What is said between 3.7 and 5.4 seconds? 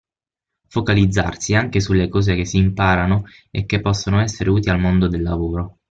possono essere utili al mondo del